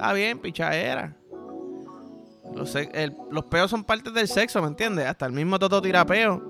Está 0.00 0.14
bien, 0.14 0.38
pichadera. 0.38 1.14
Los, 2.54 2.74
los 3.30 3.44
peos 3.44 3.70
son 3.70 3.84
partes 3.84 4.14
del 4.14 4.28
sexo, 4.28 4.62
¿me 4.62 4.68
entiendes? 4.68 5.04
Hasta 5.04 5.26
el 5.26 5.32
mismo 5.32 5.58
Toto 5.58 5.82
tira 5.82 6.06
peo. 6.06 6.42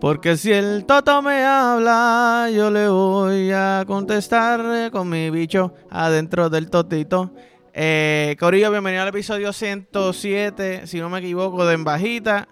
Porque 0.00 0.36
si 0.36 0.52
el 0.52 0.84
Toto 0.86 1.22
me 1.22 1.42
habla, 1.42 2.48
yo 2.54 2.70
le 2.70 2.86
voy 2.86 3.50
a 3.50 3.82
contestar 3.84 4.92
con 4.92 5.08
mi 5.08 5.30
bicho 5.30 5.74
adentro 5.90 6.48
del 6.48 6.70
Totito. 6.70 7.32
Eh, 7.74 8.36
Corillo, 8.38 8.70
bienvenido 8.70 9.02
al 9.02 9.08
episodio 9.08 9.52
107, 9.52 10.86
si 10.86 11.00
no 11.00 11.10
me 11.10 11.18
equivoco, 11.18 11.66
de 11.66 11.74
En 11.74 11.82
Bajita. 11.82 12.46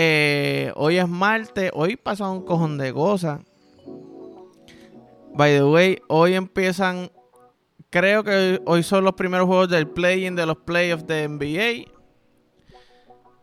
Eh, 0.00 0.72
hoy 0.76 0.96
es 0.96 1.08
martes, 1.08 1.72
hoy 1.74 1.96
pasa 1.96 2.30
un 2.30 2.44
cojón 2.44 2.78
de 2.78 2.92
cosas. 2.92 3.40
By 5.34 5.56
the 5.56 5.64
way, 5.64 6.00
hoy 6.06 6.34
empiezan, 6.34 7.10
creo 7.90 8.22
que 8.22 8.62
hoy 8.64 8.84
son 8.84 9.02
los 9.02 9.14
primeros 9.14 9.48
juegos 9.48 9.68
del 9.68 9.88
play-in 9.88 10.36
de 10.36 10.46
los 10.46 10.58
playoffs 10.58 11.04
de 11.04 11.26
NBA. 11.26 11.90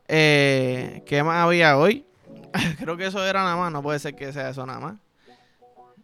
Eh, 0.08 1.04
¿Qué 1.06 1.24
más 1.24 1.44
había 1.44 1.78
hoy? 1.78 2.06
creo 2.80 2.96
que 2.96 3.08
eso 3.08 3.22
era 3.26 3.44
nada 3.44 3.58
más, 3.58 3.70
no 3.74 3.84
puede 3.84 4.00
ser 4.00 4.16
que 4.16 4.32
sea 4.32 4.52
eso 4.52 4.66
nada 4.66 4.80
más. 4.80 4.96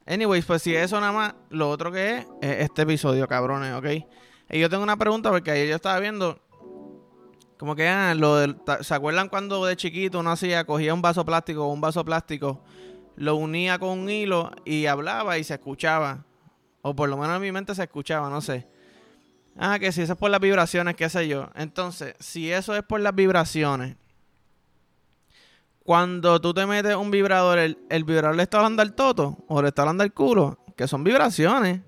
Anyways, 0.06 0.44
pues 0.44 0.64
si 0.64 0.76
eso 0.76 1.00
nada 1.00 1.14
más, 1.14 1.36
lo 1.50 1.70
otro 1.70 1.94
que 1.94 2.18
es, 2.18 2.28
es 2.42 2.66
este 2.66 2.82
episodio, 2.82 3.26
cabrones, 3.26 3.74
¿ok? 3.74 4.06
Y 4.50 4.60
yo 4.60 4.70
tengo 4.70 4.84
una 4.84 4.98
pregunta 4.98 5.30
porque 5.30 5.52
ayer 5.52 5.70
yo 5.70 5.76
estaba 5.76 5.98
viendo 6.02 6.42
como 7.62 7.76
que, 7.76 7.88
ah, 7.88 8.16
lo 8.16 8.56
ta- 8.56 8.82
¿se 8.84 8.92
acuerdan 8.96 9.30
cuando 9.30 9.64
de 9.64 9.76
chiquito 9.76 10.20
uno 10.20 10.32
hacía, 10.32 10.66
cogía 10.66 10.96
un 10.96 11.02
vaso 11.04 11.24
plástico 11.24 11.68
o 11.68 11.72
un 11.72 11.80
vaso 11.80 12.04
plástico, 12.04 12.64
lo 13.16 13.36
unía 13.36 13.78
con 13.78 14.00
un 14.00 14.10
hilo 14.10 14.50
y 14.66 14.88
hablaba 14.88 15.38
y 15.38 15.44
se 15.44 15.54
escuchaba? 15.54 16.26
O 16.82 16.96
por 16.96 17.08
lo 17.08 17.18
menos 17.18 17.36
en 17.36 17.42
mi 17.44 17.52
mente 17.52 17.76
se 17.76 17.84
escuchaba, 17.84 18.32
no 18.32 18.42
sé. 18.42 18.68
Ah, 19.56 19.78
que 19.78 19.92
si 19.92 20.02
eso 20.02 20.14
es 20.14 20.18
por 20.18 20.32
las 20.32 20.40
vibraciones, 20.40 20.96
qué 20.96 21.08
sé 21.08 21.28
yo. 21.28 21.52
Entonces, 21.54 22.16
si 22.20 22.52
eso 22.52 22.76
es 22.76 22.82
por 22.82 23.00
las 23.00 23.14
vibraciones, 23.14 23.96
cuando 25.84 26.42
tú 26.42 26.56
te 26.56 26.66
metes 26.66 26.96
un 26.96 27.12
vibrador, 27.12 27.60
el, 27.60 27.78
vibrador 28.04 28.38
le 28.38 28.42
está 28.42 28.58
hablando 28.58 28.82
al 28.82 28.96
toto 28.96 29.38
o 29.48 29.62
le 29.62 29.68
está 29.68 29.84
hablando 29.84 30.02
al 30.02 30.14
culo, 30.14 30.58
que 30.76 30.88
son 30.88 31.04
vibraciones. 31.04 31.82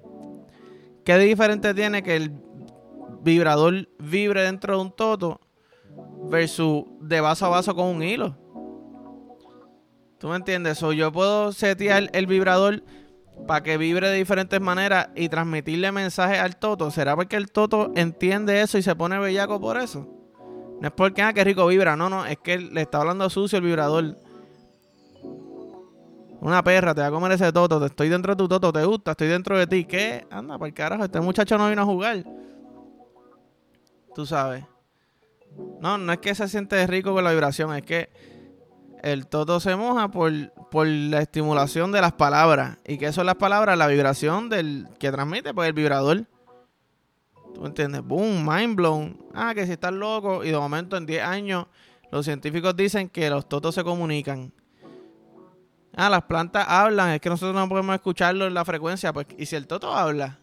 ¿Qué 1.03 1.17
de 1.17 1.26
diferente 1.26 1.73
tiene 1.73 2.03
que 2.03 2.16
el 2.16 2.31
vibrador 3.23 3.89
vibre 3.98 4.44
dentro 4.44 4.76
de 4.76 4.81
un 4.83 4.95
toto 4.95 5.39
versus 6.30 6.86
de 7.02 7.22
vaso 7.22 7.45
a 7.45 7.49
vaso 7.49 7.75
con 7.75 7.88
un 7.88 8.03
hilo? 8.03 8.36
¿Tú 10.19 10.30
me 10.30 10.38
entiendes? 10.38 10.81
O 10.83 10.94
yo 10.94 11.11
puedo 11.11 11.52
setear 11.52 12.09
el 12.13 12.27
vibrador 12.27 12.83
para 13.47 13.61
que 13.61 13.77
vibre 13.77 14.09
de 14.09 14.16
diferentes 14.16 14.61
maneras 14.61 15.09
y 15.16 15.27
transmitirle 15.27 15.91
mensajes 15.91 16.39
al 16.39 16.55
toto. 16.55 16.91
¿Será 16.91 17.16
porque 17.16 17.36
el 17.36 17.52
toto 17.52 17.91
entiende 17.95 18.61
eso 18.61 18.77
y 18.77 18.81
se 18.81 18.95
pone 18.95 19.19
bellaco 19.19 19.59
por 19.59 19.77
eso? 19.77 20.08
No 20.80 20.88
es 20.88 20.94
porque, 20.94 21.21
ah, 21.21 21.33
qué 21.33 21.44
rico 21.44 21.67
vibra. 21.67 21.95
No, 21.95 22.09
no, 22.09 22.25
es 22.25 22.38
que 22.38 22.58
le 22.58 22.81
está 22.81 22.99
hablando 22.99 23.30
sucio 23.30 23.58
el 23.58 23.66
vibrador. 23.66 24.17
Una 26.39 26.61
perra, 26.64 26.94
te 26.94 27.02
va 27.02 27.08
a 27.08 27.11
comer 27.11 27.31
ese 27.33 27.52
toto. 27.52 27.86
Estoy 27.86 28.09
dentro 28.09 28.33
de 28.33 28.38
tu 28.38 28.47
toto, 28.47 28.73
te 28.73 28.83
gusta, 28.83 29.11
estoy 29.11 29.27
dentro 29.27 29.58
de 29.58 29.67
ti. 29.67 29.86
¿Qué? 29.86 30.27
Anda, 30.30 30.58
por 30.58 30.73
carajo, 30.73 31.05
este 31.05 31.21
muchacho 31.21 31.58
no 31.58 31.69
vino 31.69 31.81
a 31.81 31.86
jugar. 31.86 32.23
Tú 34.14 34.25
sabes. 34.25 34.64
No, 35.80 35.98
no 35.98 36.14
es 36.14 36.20
que 36.20 36.34
se 36.36 36.48
siente 36.48 36.86
rico 36.88 37.14
con 37.14 37.23
la 37.23 37.32
vibración, 37.32 37.76
es 37.76 37.84
que 37.84 38.09
el 39.04 39.28
toto 39.28 39.60
se 39.60 39.76
moja 39.76 40.10
por, 40.10 40.32
por 40.72 40.88
la 40.88 41.22
estimulación 41.22 41.92
de 41.92 42.00
las 42.00 42.14
palabras. 42.14 42.78
¿Y 42.88 42.98
qué 42.98 43.12
son 43.12 43.26
las 43.26 43.36
palabras? 43.36 43.78
La 43.78 43.88
vibración 43.88 44.48
del 44.50 44.88
que 44.98 45.12
transmite, 45.12 45.54
pues 45.54 45.68
el 45.68 45.73
vibrador. 45.73 46.26
¿Tú 47.54 47.66
entiendes? 47.66 48.02
Boom, 48.02 48.48
mind 48.48 48.76
blown. 48.76 49.26
Ah, 49.33 49.54
que 49.54 49.66
si 49.66 49.73
estás 49.73 49.94
loco. 49.94 50.44
Y 50.44 50.52
de 50.52 50.58
momento 50.58 50.95
en 50.95 51.05
10 51.05 51.22
años 51.22 51.67
los 52.11 52.26
científicos 52.26 52.76
dicen 52.76 53.10
que 53.10 53.30
los 53.30 53.48
totos 53.48 53.76
se 53.76 53.83
comunican. 53.83 54.54
Ah, 55.95 56.10
las 56.10 56.23
plantas 56.23 56.66
hablan. 56.67 57.11
Es 57.11 57.22
que 57.22 57.30
nosotros 57.30 57.54
no 57.54 57.67
podemos 57.67 57.94
escucharlo 57.94 58.48
en 58.48 58.54
la 58.54 58.64
frecuencia. 58.64 59.11
Pues, 59.11 59.27
y 59.38 59.45
si 59.45 59.56
el 59.56 59.67
toto 59.67 59.94
habla 59.94 60.39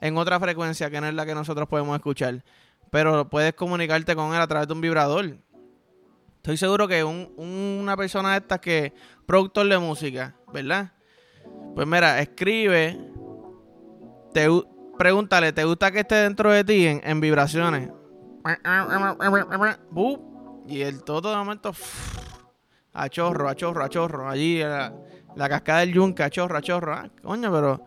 en 0.00 0.16
otra 0.16 0.38
frecuencia 0.38 0.90
que 0.90 1.00
no 1.00 1.06
es 1.06 1.14
la 1.14 1.24
que 1.24 1.34
nosotros 1.34 1.68
podemos 1.68 1.96
escuchar. 1.96 2.44
Pero 2.92 3.26
puedes 3.26 3.54
comunicarte 3.54 4.14
con 4.14 4.34
él 4.34 4.40
a 4.42 4.46
través 4.46 4.68
de 4.68 4.74
un 4.74 4.82
vibrador. 4.82 5.38
Estoy 6.36 6.58
seguro 6.58 6.86
que 6.86 7.02
un- 7.02 7.32
una 7.38 7.96
persona 7.96 8.32
de 8.32 8.36
estas 8.38 8.58
que 8.60 8.92
productor 9.24 9.66
de 9.66 9.78
música, 9.78 10.36
¿verdad? 10.52 10.92
Pues 11.74 11.86
mira, 11.86 12.20
escribe, 12.20 12.98
te, 14.34 14.46
pregúntale, 14.98 15.54
¿te 15.54 15.64
gusta 15.64 15.90
que 15.90 16.00
esté 16.00 16.16
dentro 16.16 16.50
de 16.52 16.64
ti 16.64 16.86
en, 16.86 17.00
en 17.02 17.18
vibraciones? 17.18 17.88
Y 20.68 20.82
el 20.82 21.02
todo 21.02 21.30
de 21.30 21.36
momento, 21.38 21.72
a 22.92 23.08
chorro, 23.08 23.48
a 23.48 23.54
chorro, 23.54 23.84
a 23.84 23.88
chorro, 23.88 24.28
allí 24.28 24.58
la, 24.58 24.92
la 25.34 25.48
cascada 25.48 25.80
del 25.80 25.94
yunque, 25.94 26.24
a 26.24 26.28
chorro, 26.28 26.58
a 26.58 26.60
chorro. 26.60 26.92
Ah, 26.92 27.08
coño, 27.22 27.50
pero 27.50 27.84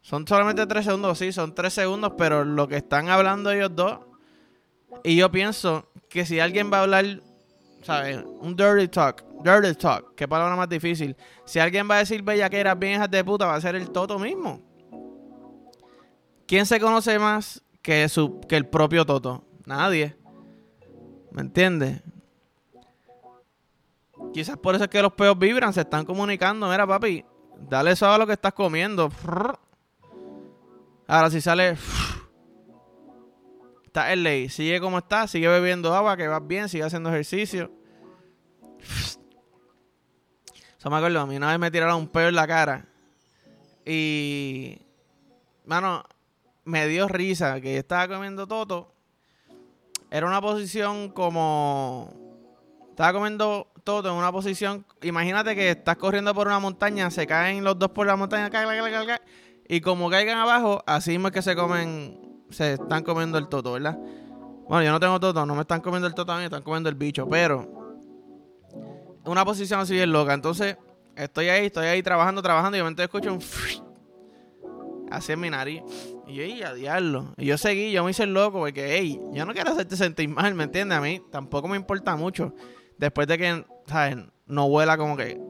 son 0.00 0.26
solamente 0.26 0.66
tres 0.66 0.86
segundos, 0.86 1.18
sí, 1.18 1.30
son 1.30 1.54
tres 1.54 1.72
segundos, 1.74 2.14
pero 2.18 2.44
lo 2.44 2.66
que 2.66 2.78
están 2.78 3.10
hablando 3.10 3.52
ellos 3.52 3.70
dos. 3.76 3.98
Y 5.04 5.16
yo 5.16 5.30
pienso 5.30 5.88
que 6.08 6.24
si 6.24 6.40
alguien 6.40 6.70
va 6.72 6.78
a 6.78 6.82
hablar, 6.82 7.22
¿sabes? 7.82 8.24
Un 8.40 8.56
dirty 8.56 8.88
talk, 8.88 9.24
dirty 9.42 9.74
talk, 9.74 10.14
qué 10.14 10.26
palabra 10.26 10.56
más 10.56 10.68
difícil. 10.68 11.16
Si 11.44 11.58
alguien 11.58 11.88
va 11.90 11.96
a 11.96 11.98
decir 11.98 12.22
bellaqueras 12.22 12.78
bien 12.78 12.94
hijas 12.94 13.10
de 13.10 13.24
puta, 13.24 13.46
va 13.46 13.54
a 13.54 13.60
ser 13.60 13.74
el 13.74 13.90
Toto 13.90 14.18
mismo. 14.18 14.60
¿Quién 16.46 16.64
se 16.66 16.80
conoce 16.80 17.18
más 17.18 17.62
que, 17.82 18.08
su, 18.08 18.40
que 18.48 18.56
el 18.56 18.66
propio 18.66 19.04
Toto? 19.04 19.44
Nadie. 19.66 20.16
¿Me 21.30 21.42
entiendes? 21.42 22.02
Quizás 24.32 24.56
por 24.56 24.74
eso 24.74 24.84
es 24.84 24.90
que 24.90 25.02
los 25.02 25.12
peos 25.12 25.38
vibran, 25.38 25.72
se 25.72 25.82
están 25.82 26.04
comunicando. 26.04 26.68
Mira, 26.68 26.86
papi, 26.86 27.24
dale 27.68 27.92
eso 27.92 28.06
a 28.06 28.18
lo 28.18 28.26
que 28.26 28.32
estás 28.32 28.52
comiendo. 28.52 29.10
Ahora 31.06 31.30
si 31.30 31.40
sale... 31.40 31.76
Está 33.98 34.14
ley, 34.14 34.48
sigue 34.48 34.80
como 34.80 34.98
está, 34.98 35.26
sigue 35.26 35.48
bebiendo 35.48 35.92
agua, 35.92 36.16
que 36.16 36.28
vas 36.28 36.46
bien, 36.46 36.68
sigue 36.68 36.84
haciendo 36.84 37.08
ejercicio. 37.10 37.68
Eso 40.78 40.88
me 40.88 40.96
acuerdo, 40.96 41.20
a 41.20 41.26
mí 41.26 41.36
una 41.36 41.48
vez 41.48 41.58
me 41.58 41.68
tiraron 41.68 41.96
un 41.96 42.06
peo 42.06 42.28
en 42.28 42.36
la 42.36 42.46
cara. 42.46 42.86
Y... 43.84 44.78
Mano, 45.64 46.04
me 46.64 46.86
dio 46.86 47.08
risa 47.08 47.60
que 47.60 47.72
yo 47.72 47.80
estaba 47.80 48.06
comiendo 48.06 48.46
toto. 48.46 48.94
Era 50.12 50.28
una 50.28 50.40
posición 50.40 51.08
como... 51.08 52.14
Estaba 52.90 53.12
comiendo 53.12 53.66
toto 53.82 54.10
en 54.10 54.14
una 54.14 54.30
posición... 54.30 54.86
Imagínate 55.02 55.56
que 55.56 55.70
estás 55.70 55.96
corriendo 55.96 56.32
por 56.34 56.46
una 56.46 56.60
montaña, 56.60 57.10
se 57.10 57.26
caen 57.26 57.64
los 57.64 57.76
dos 57.76 57.90
por 57.90 58.06
la 58.06 58.14
montaña, 58.14 58.48
y 59.66 59.80
como 59.80 60.08
caigan 60.08 60.38
abajo, 60.38 60.84
así 60.86 61.10
mismo 61.10 61.26
es 61.26 61.34
que 61.34 61.42
se 61.42 61.56
comen... 61.56 62.27
Se 62.50 62.74
están 62.74 63.02
comiendo 63.02 63.38
el 63.38 63.48
toto, 63.48 63.72
¿verdad? 63.72 63.98
Bueno, 64.68 64.84
yo 64.84 64.92
no 64.92 65.00
tengo 65.00 65.18
toto, 65.18 65.46
no 65.46 65.54
me 65.54 65.62
están 65.62 65.80
comiendo 65.80 66.06
el 66.06 66.14
toto 66.14 66.32
a 66.32 66.38
mí, 66.38 66.44
están 66.44 66.62
comiendo 66.62 66.88
el 66.88 66.94
bicho, 66.94 67.26
pero... 67.28 67.76
Una 69.24 69.44
posición 69.44 69.80
así 69.80 69.94
bien 69.94 70.12
loca. 70.12 70.34
Entonces, 70.34 70.76
estoy 71.16 71.48
ahí, 71.48 71.66
estoy 71.66 71.86
ahí 71.86 72.02
trabajando, 72.02 72.42
trabajando, 72.42 72.76
y 72.76 72.78
de 72.78 72.82
momento 72.82 73.02
escucho 73.02 73.32
un... 73.32 73.40
Así 75.10 75.32
en 75.32 75.40
mi 75.40 75.48
nariz. 75.48 75.82
Y 76.26 76.34
yo, 76.34 76.42
ey, 76.42 76.62
a 76.62 76.74
diablo. 76.74 77.32
Y 77.38 77.46
yo 77.46 77.56
seguí, 77.56 77.92
yo 77.92 78.04
me 78.04 78.10
hice 78.10 78.24
el 78.24 78.34
loco 78.34 78.58
porque, 78.58 78.98
hey, 78.98 79.18
yo 79.32 79.46
no 79.46 79.54
quiero 79.54 79.70
hacerte 79.70 79.96
sentir 79.96 80.28
mal, 80.28 80.54
¿me 80.54 80.64
entiendes? 80.64 80.98
A 80.98 81.00
mí 81.00 81.22
tampoco 81.30 81.66
me 81.66 81.76
importa 81.78 82.14
mucho. 82.14 82.54
Después 82.98 83.26
de 83.26 83.38
que, 83.38 83.64
¿sabes? 83.86 84.18
No 84.46 84.66
huela 84.66 84.98
como 84.98 85.16
que 85.16 85.40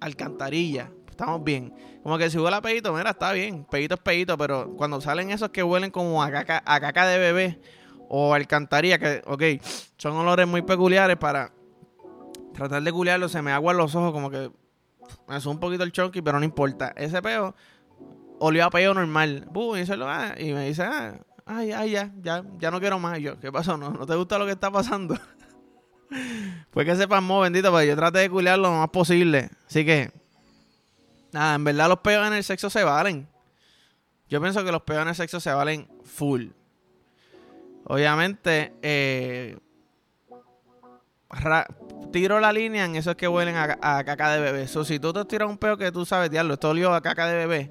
alcantarilla. 0.00 0.92
Estamos 1.18 1.42
bien. 1.42 1.74
Como 2.04 2.16
que 2.16 2.30
si 2.30 2.38
huele 2.38 2.56
a 2.56 2.62
peito, 2.62 2.92
mira, 2.92 3.10
está 3.10 3.32
bien. 3.32 3.64
Peito 3.64 3.96
es 3.96 4.00
peito, 4.00 4.38
pero 4.38 4.76
cuando 4.76 5.00
salen 5.00 5.32
esos 5.32 5.48
que 5.48 5.64
huelen 5.64 5.90
como 5.90 6.22
a 6.22 6.30
caca, 6.30 6.62
a 6.64 6.78
caca 6.78 7.08
de 7.08 7.18
bebé 7.18 7.60
o 8.08 8.34
alcantarilla, 8.34 9.00
que, 9.00 9.22
ok, 9.26 9.42
son 9.96 10.14
olores 10.16 10.46
muy 10.46 10.62
peculiares 10.62 11.16
para 11.16 11.50
tratar 12.54 12.84
de 12.84 12.92
culiarlo, 12.92 13.28
se 13.28 13.42
me 13.42 13.50
aguan 13.50 13.76
los 13.76 13.96
ojos 13.96 14.12
como 14.12 14.30
que 14.30 14.52
me 15.26 15.40
sube 15.40 15.54
un 15.54 15.58
poquito 15.58 15.82
el 15.82 15.90
chunky, 15.90 16.22
pero 16.22 16.38
no 16.38 16.44
importa. 16.44 16.92
Ese 16.94 17.20
peo 17.20 17.52
olió 18.38 18.64
a 18.66 18.70
peo 18.70 18.94
normal. 18.94 19.48
Buh, 19.50 19.74
y, 19.74 19.86
se 19.86 19.96
lo, 19.96 20.08
ah, 20.08 20.36
y 20.38 20.52
me 20.52 20.68
dice, 20.68 20.84
ah, 20.84 21.18
ay, 21.46 21.72
ay, 21.72 21.90
ya, 21.90 22.12
ya, 22.22 22.44
ya 22.60 22.70
no 22.70 22.78
quiero 22.78 23.00
más. 23.00 23.18
Y 23.18 23.22
yo, 23.22 23.40
¿qué 23.40 23.50
pasó? 23.50 23.76
¿No, 23.76 23.90
¿No 23.90 24.06
te 24.06 24.14
gusta 24.14 24.38
lo 24.38 24.46
que 24.46 24.52
está 24.52 24.70
pasando? 24.70 25.18
pues 26.70 26.86
que 26.86 26.94
se 26.94 27.08
pasmó, 27.08 27.40
bendito, 27.40 27.72
porque 27.72 27.88
yo 27.88 27.96
traté 27.96 28.20
de 28.20 28.30
culiar 28.30 28.60
lo 28.60 28.70
más 28.70 28.90
posible. 28.90 29.50
Así 29.66 29.84
que, 29.84 30.12
nada, 31.32 31.54
en 31.54 31.64
verdad 31.64 31.88
los 31.88 32.00
peos 32.00 32.26
en 32.26 32.32
el 32.32 32.44
sexo 32.44 32.70
se 32.70 32.84
valen. 32.84 33.28
Yo 34.28 34.40
pienso 34.40 34.64
que 34.64 34.72
los 34.72 34.82
peos 34.82 35.02
en 35.02 35.08
el 35.08 35.14
sexo 35.14 35.40
se 35.40 35.52
valen 35.52 35.88
full. 36.04 36.48
Obviamente, 37.84 38.74
eh, 38.82 39.56
tiro 42.12 42.40
la 42.40 42.52
línea 42.52 42.84
en 42.84 42.96
eso 42.96 43.12
es 43.12 43.16
que 43.16 43.28
huelen 43.28 43.56
a, 43.56 44.04
caca 44.04 44.30
de 44.32 44.40
bebé. 44.40 44.68
So, 44.68 44.84
si 44.84 44.98
tú 44.98 45.12
te 45.12 45.24
tiras 45.24 45.48
un 45.48 45.58
peo 45.58 45.76
que 45.76 45.90
tú 45.92 46.04
sabes, 46.04 46.30
diablo, 46.30 46.54
esto 46.54 46.70
olió 46.70 46.92
a 46.92 47.00
caca 47.00 47.26
de 47.26 47.36
bebé, 47.36 47.70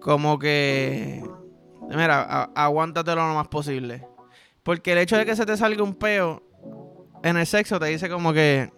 como 0.00 0.38
que. 0.38 1.22
Mira, 1.88 2.50
aguántatelo 2.54 3.26
lo 3.26 3.34
más 3.34 3.48
posible. 3.48 4.06
Porque 4.62 4.92
el 4.92 4.98
hecho 4.98 5.16
de 5.16 5.24
que 5.24 5.36
se 5.36 5.46
te 5.46 5.56
salga 5.56 5.82
un 5.82 5.94
peo 5.94 6.42
en 7.22 7.36
el 7.36 7.46
sexo 7.46 7.78
te 7.78 7.86
dice 7.86 8.08
como 8.08 8.32
que. 8.32 8.70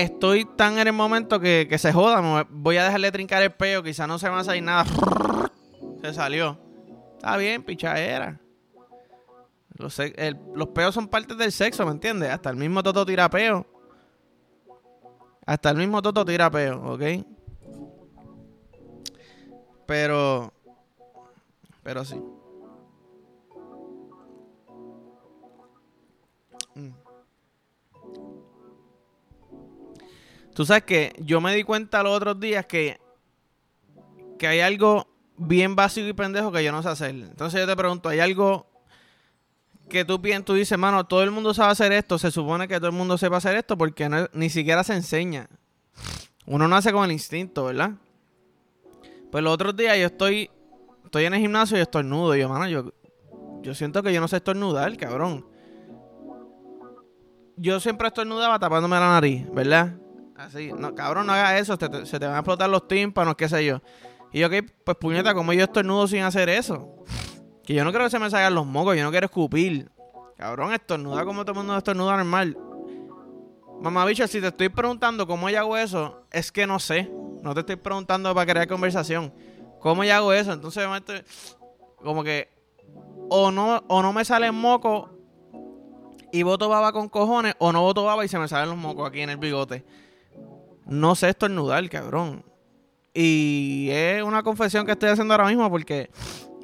Estoy 0.00 0.46
tan 0.46 0.78
en 0.78 0.86
el 0.86 0.94
momento 0.94 1.40
que, 1.40 1.66
que 1.68 1.76
se 1.76 1.92
joda. 1.92 2.46
Voy 2.48 2.78
a 2.78 2.84
dejarle 2.84 3.12
trincar 3.12 3.42
el 3.42 3.52
peo. 3.52 3.82
Quizá 3.82 4.06
no 4.06 4.18
se 4.18 4.28
me 4.28 4.32
va 4.32 4.40
a 4.40 4.44
salir 4.44 4.62
nada. 4.62 4.86
Se 6.00 6.14
salió. 6.14 6.58
Está 7.16 7.36
bien, 7.36 7.62
pichadera. 7.62 8.40
Los, 9.76 10.00
los 10.54 10.68
peos 10.68 10.94
son 10.94 11.06
parte 11.06 11.34
del 11.34 11.52
sexo, 11.52 11.84
¿me 11.84 11.92
entiendes? 11.92 12.30
Hasta 12.30 12.48
el 12.48 12.56
mismo 12.56 12.82
Toto 12.82 13.04
tira 13.04 13.28
peo. 13.28 13.66
Hasta 15.44 15.68
el 15.68 15.76
mismo 15.76 16.00
Toto 16.00 16.24
tira 16.24 16.50
peo, 16.50 16.94
¿ok? 16.94 17.02
Pero. 19.84 20.50
Pero 21.82 22.04
sí. 22.06 22.16
Tú 30.60 30.66
sabes 30.66 30.82
que 30.82 31.14
yo 31.18 31.40
me 31.40 31.56
di 31.56 31.64
cuenta 31.64 32.02
los 32.02 32.14
otros 32.14 32.38
días 32.38 32.66
que, 32.66 33.00
que 34.38 34.46
hay 34.46 34.60
algo 34.60 35.08
bien 35.38 35.74
básico 35.74 36.06
y 36.06 36.12
pendejo 36.12 36.52
que 36.52 36.62
yo 36.62 36.70
no 36.70 36.82
sé 36.82 36.90
hacer. 36.90 37.14
Entonces 37.14 37.62
yo 37.62 37.66
te 37.66 37.74
pregunto, 37.74 38.10
¿hay 38.10 38.20
algo 38.20 38.66
que 39.88 40.04
tú, 40.04 40.20
tú 40.44 40.52
dices, 40.52 40.76
mano, 40.76 41.06
todo 41.06 41.22
el 41.22 41.30
mundo 41.30 41.54
sabe 41.54 41.72
hacer 41.72 41.92
esto? 41.92 42.18
Se 42.18 42.30
supone 42.30 42.68
que 42.68 42.76
todo 42.76 42.88
el 42.88 42.94
mundo 42.94 43.16
sepa 43.16 43.38
hacer 43.38 43.56
esto 43.56 43.78
porque 43.78 44.10
ni 44.34 44.50
siquiera 44.50 44.84
se 44.84 44.92
enseña. 44.92 45.48
Uno 46.44 46.68
nace 46.68 46.92
con 46.92 47.06
el 47.06 47.12
instinto, 47.12 47.64
¿verdad? 47.64 47.92
Pues 49.32 49.42
los 49.42 49.54
otros 49.54 49.74
días 49.74 49.96
yo 49.96 50.04
estoy, 50.08 50.50
estoy 51.06 51.24
en 51.24 51.32
el 51.32 51.40
gimnasio 51.40 51.78
y 51.78 51.80
estornudo. 51.80 52.36
Y 52.36 52.40
yo, 52.40 52.50
mano, 52.50 52.68
yo, 52.68 52.92
yo 53.62 53.74
siento 53.74 54.02
que 54.02 54.12
yo 54.12 54.20
no 54.20 54.28
sé 54.28 54.36
estornudar, 54.36 54.94
cabrón. 54.98 55.46
Yo 57.56 57.80
siempre 57.80 58.08
estornudaba 58.08 58.58
tapándome 58.58 58.96
la 58.96 59.08
nariz, 59.08 59.50
¿verdad? 59.54 59.96
Así, 60.40 60.72
no, 60.72 60.94
cabrón, 60.94 61.26
no 61.26 61.34
hagas 61.34 61.60
eso, 61.60 61.76
se 62.06 62.18
te 62.18 62.24
van 62.24 62.34
a 62.34 62.38
explotar 62.38 62.70
los 62.70 62.88
tímpanos, 62.88 63.34
qué 63.36 63.46
sé 63.46 63.62
yo. 63.62 63.82
Y 64.32 64.40
yo, 64.40 64.46
ok, 64.46 64.54
pues 64.84 64.96
puñeta, 64.96 65.34
como 65.34 65.52
yo 65.52 65.64
estornudo 65.64 66.08
sin 66.08 66.22
hacer 66.22 66.48
eso? 66.48 67.04
Que 67.62 67.74
yo 67.74 67.84
no 67.84 67.90
quiero 67.90 68.06
que 68.06 68.10
se 68.10 68.18
me 68.18 68.30
salgan 68.30 68.54
los 68.54 68.64
mocos, 68.64 68.96
yo 68.96 69.02
no 69.02 69.10
quiero 69.10 69.26
escupir. 69.26 69.90
Cabrón, 70.38 70.72
estornuda 70.72 71.26
como 71.26 71.44
todo 71.44 71.52
el 71.52 71.58
mundo 71.58 71.76
estornuda 71.76 72.16
normal. 72.16 72.56
Mamá 73.82 74.06
bicho, 74.06 74.26
si 74.26 74.40
te 74.40 74.46
estoy 74.46 74.70
preguntando 74.70 75.26
cómo 75.26 75.50
yo 75.50 75.58
hago 75.58 75.76
eso, 75.76 76.22
es 76.30 76.50
que 76.50 76.66
no 76.66 76.78
sé. 76.78 77.10
No 77.42 77.52
te 77.52 77.60
estoy 77.60 77.76
preguntando 77.76 78.34
para 78.34 78.50
crear 78.50 78.66
conversación. 78.66 79.34
¿Cómo 79.78 80.04
yo 80.04 80.14
hago 80.14 80.32
eso? 80.32 80.54
Entonces, 80.54 80.86
como 81.96 82.24
que 82.24 82.48
o 83.28 83.50
no, 83.50 83.84
o 83.88 84.02
no 84.02 84.14
me 84.14 84.24
sale 84.24 84.50
moco 84.52 85.10
y 86.32 86.42
voto 86.44 86.70
baba 86.70 86.92
con 86.92 87.10
cojones, 87.10 87.54
o 87.58 87.72
no 87.72 87.82
voto 87.82 88.04
baba 88.04 88.24
y 88.24 88.28
se 88.28 88.38
me 88.38 88.48
salen 88.48 88.70
los 88.70 88.78
mocos 88.78 89.06
aquí 89.06 89.20
en 89.20 89.28
el 89.28 89.36
bigote. 89.36 89.84
No 90.90 91.14
sé 91.14 91.28
estornudar, 91.30 91.88
cabrón. 91.88 92.44
Y 93.14 93.88
es 93.90 94.22
una 94.22 94.42
confesión 94.42 94.84
que 94.84 94.92
estoy 94.92 95.08
haciendo 95.08 95.32
ahora 95.34 95.46
mismo 95.46 95.70
porque 95.70 96.10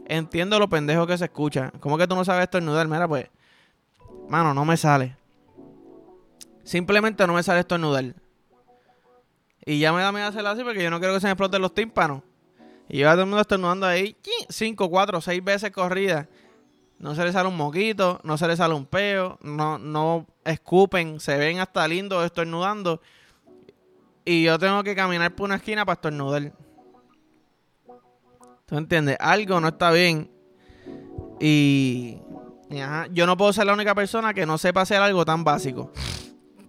entiendo 0.07 0.59
lo 0.59 0.69
pendejo 0.69 1.07
que 1.07 1.17
se 1.17 1.25
escucha. 1.27 1.73
¿Cómo 1.81 1.97
que 1.97 2.07
tú 2.07 2.17
no 2.17 2.25
sabes 2.25 2.43
estornudar? 2.43 2.89
Mira, 2.89 3.07
pues, 3.07 3.29
mano, 4.29 4.53
no 4.53 4.65
me 4.65 4.77
sale. 4.77 5.17
Simplemente 6.65 7.25
no 7.27 7.35
me 7.35 7.43
sale 7.45 7.61
estornudar. 7.61 8.15
Y 9.65 9.79
ya 9.79 9.93
me 9.93 10.03
da 10.03 10.11
miedo 10.11 10.27
hacerlo 10.27 10.51
así 10.51 10.65
porque 10.65 10.83
yo 10.83 10.91
no 10.91 10.99
quiero 10.99 11.15
que 11.15 11.21
se 11.21 11.29
me 11.29 11.33
exploten 11.33 11.63
los 11.63 11.73
tímpanos. 11.73 12.23
Y 12.89 12.99
yo 12.99 13.11
todo 13.11 13.21
el 13.21 13.27
mundo 13.27 13.41
estornudando 13.41 13.87
ahí, 13.87 14.17
5, 14.49 14.91
4, 14.91 15.21
6 15.21 15.45
veces 15.45 15.71
corrida. 15.71 16.29
No 16.99 17.15
se 17.15 17.25
le 17.25 17.33
sale 17.33 17.49
un 17.49 17.57
moquito, 17.57 18.21
no 18.25 18.39
se 18.39 18.49
le 18.49 18.57
sale 18.57 18.75
un 18.75 18.87
peo, 18.87 19.39
no, 19.43 19.79
no 19.79 20.27
escupen, 20.45 21.21
se 21.21 21.37
ven 21.37 21.61
hasta 21.61 21.87
lindos 21.87 22.25
estornudando. 22.25 23.01
Y 24.29 24.43
yo 24.43 24.59
tengo 24.59 24.83
que 24.83 24.97
caminar 24.97 25.33
por 25.37 25.45
una 25.45 25.55
esquina 25.55 25.85
para 25.85 25.95
estornudar. 25.95 26.53
¿Tú 28.67 28.77
entiendes? 28.77 29.17
Algo 29.21 29.61
no 29.61 29.69
está 29.69 29.93
bien. 29.93 30.29
Y, 31.39 32.19
yo 33.13 33.25
no 33.25 33.37
puedo 33.37 33.53
ser 33.53 33.67
la 33.67 33.73
única 33.73 33.95
persona 33.95 34.35
que 34.35 34.45
no 34.45 34.59
sepa 34.59 34.81
hacer 34.81 35.01
algo 35.01 35.25
tan 35.25 35.45
básico. 35.45 35.93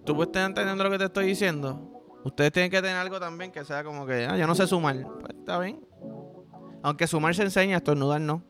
¿Tú 0.06 0.21
estar 0.21 0.45
entendiendo 0.45 0.83
lo 0.83 0.92
que 0.92 1.00
te 1.00 1.06
estoy 1.06 1.25
diciendo? 1.25 1.81
Ustedes 2.24 2.51
tienen 2.51 2.69
que 2.69 2.80
tener 2.80 2.95
algo 2.95 3.19
también 3.19 3.51
que 3.51 3.65
sea 3.65 3.83
como 3.83 4.06
que, 4.06 4.27
ah, 4.27 4.38
yo 4.38 4.45
no 4.45 4.54
sé 4.54 4.68
sumar. 4.68 4.95
Pues 5.19 5.33
está 5.33 5.57
bien. 5.57 5.83
Aunque 6.83 7.07
sumar 7.07 7.33
se 7.33 7.42
enseña, 7.42 7.77
estornudar 7.77 8.21
no. 8.21 8.44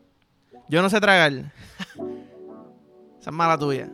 Yo 0.68 0.82
no 0.82 0.90
sé 0.90 1.00
tragar. 1.00 1.32
Esa 3.20 3.30
es 3.30 3.32
mala 3.32 3.56
tuya. 3.56 3.90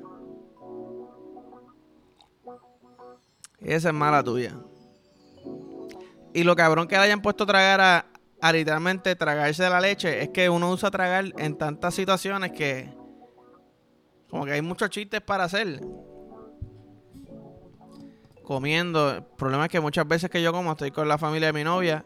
Esa 3.60 3.88
es 3.90 3.94
mala 3.94 4.24
tuya. 4.24 4.56
Y 6.34 6.42
lo 6.42 6.56
cabrón 6.56 6.88
que 6.88 6.96
le 6.96 7.02
hayan 7.02 7.22
puesto 7.22 7.44
a 7.44 7.46
tragar 7.46 7.80
a, 7.80 8.52
literalmente 8.52 9.14
tragarse 9.14 9.70
la 9.70 9.80
leche 9.80 10.20
es 10.20 10.28
que 10.30 10.50
uno 10.50 10.68
usa 10.68 10.90
tragar 10.90 11.26
en 11.38 11.56
tantas 11.56 11.94
situaciones 11.94 12.50
que 12.50 12.92
como 14.28 14.44
que 14.44 14.52
hay 14.52 14.60
muchos 14.60 14.90
chistes 14.90 15.20
para 15.20 15.44
hacer. 15.44 15.80
Comiendo. 18.42 19.12
El 19.12 19.22
problema 19.22 19.66
es 19.66 19.70
que 19.70 19.80
muchas 19.80 20.08
veces 20.08 20.28
que 20.28 20.42
yo 20.42 20.52
como 20.52 20.72
estoy 20.72 20.90
con 20.90 21.06
la 21.06 21.18
familia 21.18 21.46
de 21.46 21.52
mi 21.52 21.62
novia. 21.62 22.04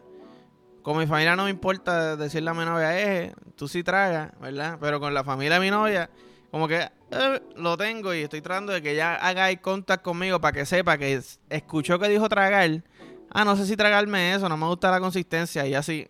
Con 0.83 0.97
mi 0.97 1.07
familia 1.07 1.35
no 1.35 1.45
me 1.45 1.49
importa 1.49 2.15
decirle 2.15 2.51
a 2.51 2.53
mi 2.53 2.63
novia, 2.63 2.99
eh, 3.01 3.33
tú 3.55 3.67
sí 3.67 3.83
tragas, 3.83 4.31
¿verdad? 4.39 4.77
Pero 4.79 4.99
con 4.99 5.13
la 5.13 5.23
familia 5.23 5.55
de 5.55 5.59
mi 5.59 5.71
novia, 5.71 6.09
como 6.51 6.67
que 6.67 6.87
eh, 7.11 7.41
lo 7.55 7.75
tengo 7.77 8.13
y 8.13 8.21
estoy 8.21 8.41
tratando 8.41 8.73
de 8.73 8.81
que 8.81 8.91
ella 8.91 9.15
haga 9.15 9.53
contacto 9.57 10.11
conmigo 10.11 10.39
para 10.39 10.53
que 10.53 10.65
sepa 10.65 10.97
que 10.97 11.19
escuchó 11.49 11.99
que 11.99 12.07
dijo 12.07 12.29
tragar 12.29 12.83
ah, 13.31 13.45
no 13.45 13.55
sé 13.55 13.65
si 13.65 13.75
tragarme 13.75 14.33
eso, 14.33 14.49
no 14.49 14.57
me 14.57 14.65
gusta 14.65 14.91
la 14.91 14.99
consistencia. 14.99 15.65
Y 15.67 15.75
así, 15.75 16.09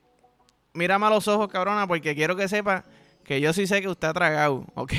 mírame 0.73 1.05
a 1.05 1.09
los 1.09 1.27
ojos, 1.27 1.47
cabrona, 1.47 1.87
porque 1.87 2.15
quiero 2.15 2.35
que 2.35 2.47
sepa 2.47 2.85
que 3.23 3.41
yo 3.41 3.53
sí 3.53 3.67
sé 3.67 3.81
que 3.81 3.87
usted 3.87 4.07
ha 4.07 4.13
tragado, 4.13 4.65
¿ok? 4.75 4.93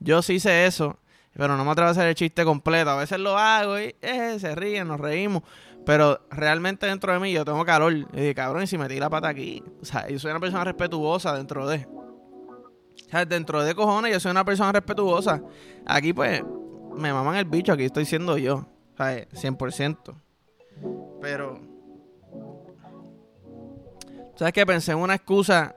Yo 0.00 0.22
sí 0.22 0.38
sé 0.38 0.66
eso, 0.66 0.98
pero 1.32 1.56
no 1.56 1.64
me 1.64 1.70
atrevo 1.70 1.88
a 1.88 1.92
hacer 1.92 2.06
el 2.08 2.14
chiste 2.14 2.44
completo. 2.44 2.90
A 2.90 2.96
veces 2.96 3.18
lo 3.18 3.36
hago 3.38 3.78
y 3.78 3.94
eh, 4.02 4.36
se 4.38 4.54
ríen, 4.54 4.88
nos 4.88 5.00
reímos. 5.00 5.42
Pero 5.86 6.20
realmente 6.30 6.86
dentro 6.86 7.12
de 7.12 7.18
mí 7.18 7.32
yo 7.32 7.44
tengo 7.44 7.64
calor. 7.64 7.92
Y 7.92 8.04
dije, 8.12 8.34
cabrón, 8.34 8.64
y 8.64 8.66
si 8.66 8.76
metí 8.76 8.98
la 8.98 9.08
pata 9.08 9.28
aquí. 9.28 9.62
O 9.80 9.84
sea, 9.84 10.08
yo 10.08 10.18
soy 10.18 10.30
una 10.30 10.40
persona 10.40 10.64
respetuosa 10.64 11.34
dentro 11.34 11.66
de. 11.66 11.86
O 11.86 13.10
sea, 13.10 13.24
dentro 13.24 13.62
de 13.62 13.74
cojones 13.74 14.12
yo 14.12 14.20
soy 14.20 14.30
una 14.32 14.44
persona 14.44 14.72
respetuosa. 14.72 15.42
Aquí 15.86 16.12
pues 16.12 16.42
me 16.94 17.12
maman 17.12 17.36
el 17.36 17.46
bicho, 17.46 17.72
aquí 17.72 17.84
estoy 17.84 18.04
siendo 18.04 18.36
yo. 18.36 18.66
O 18.94 18.96
sea, 18.96 19.26
100%. 19.28 20.14
Pero. 21.20 21.60
¿Sabes 24.36 24.52
qué? 24.52 24.64
Pensé 24.64 24.92
en 24.92 24.98
una 24.98 25.14
excusa. 25.14 25.76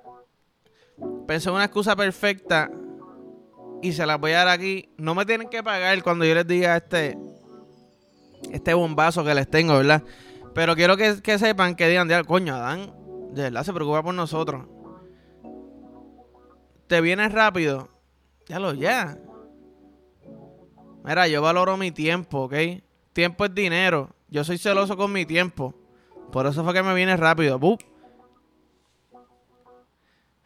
Pensé 1.28 1.50
en 1.50 1.56
una 1.56 1.66
excusa 1.66 1.96
perfecta. 1.96 2.70
Y 3.82 3.94
se 3.94 4.06
la 4.06 4.18
voy 4.18 4.32
a 4.32 4.40
dar 4.40 4.50
aquí. 4.50 4.90
No 4.98 5.16
me 5.16 5.26
tienen 5.26 5.50
que 5.50 5.64
pagar 5.64 6.02
cuando 6.04 6.26
yo 6.26 6.36
les 6.36 6.48
diga 6.48 6.78
este. 6.78 7.18
Este 8.52 8.74
bombazo 8.74 9.24
que 9.24 9.34
les 9.34 9.50
tengo, 9.50 9.78
¿verdad? 9.78 10.04
Pero 10.54 10.76
quiero 10.76 10.98
que, 10.98 11.38
sepan 11.38 11.76
que 11.76 11.88
digan, 11.88 12.10
coño, 12.26 12.56
Adán, 12.56 12.94
de 13.34 13.44
verdad 13.44 13.64
se 13.64 13.74
preocupa 13.74 14.04
por 14.04 14.14
nosotros. 14.14 14.66
Te 16.88 17.00
vienes 17.00 17.32
rápido. 17.32 17.88
Ya 18.48 18.60
lo, 18.60 18.74
ya. 18.74 19.18
Mira, 21.04 21.28
yo 21.28 21.42
valoro 21.42 21.78
mi 21.78 21.92
tiempo, 21.92 22.42
¿ok? 22.42 22.54
Tiempo 23.14 23.46
es 23.46 23.56
dinero. 23.56 24.14
Yo 24.32 24.46
soy 24.46 24.58
celoso 24.58 24.96
con 24.96 25.12
mi 25.12 25.26
tiempo. 25.26 25.76
Por 26.32 26.48
eso 26.48 26.64
fue 26.64 26.74
que 26.74 26.82
me 26.82 26.96
viene 26.96 27.18
rápido. 27.18 27.60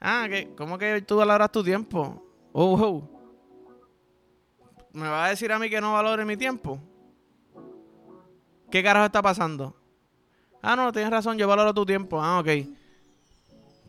Ah, 0.02 0.28
¿cómo 0.58 0.78
que 0.78 1.02
tú 1.04 1.18
valoras 1.18 1.52
tu 1.52 1.64
tiempo? 1.64 2.22
Uh, 2.52 3.02
¿Me 4.92 5.08
vas 5.08 5.28
a 5.28 5.30
decir 5.30 5.52
a 5.52 5.60
mí 5.60 5.70
que 5.70 5.80
no 5.80 5.94
valore 5.94 6.26
mi 6.26 6.36
tiempo? 6.36 6.80
¿Qué 8.72 8.82
carajo 8.82 9.06
está 9.06 9.22
pasando? 9.22 9.76
Ah, 10.62 10.76
no, 10.76 10.92
tienes 10.92 11.12
razón, 11.12 11.38
yo 11.38 11.48
valoro 11.48 11.74
tu 11.74 11.86
tiempo. 11.86 12.20
Ah, 12.22 12.40
ok. 12.40 12.48